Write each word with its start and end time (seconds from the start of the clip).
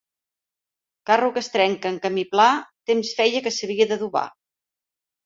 Carro 1.09 1.27
que 1.35 1.41
es 1.43 1.49
trenca 1.55 1.91
en 1.95 1.99
camí 2.05 2.23
pla, 2.31 2.47
temps 2.93 3.13
feia 3.21 3.43
que 3.49 3.53
s'havia 3.59 3.89
d'adobar. 3.93 4.25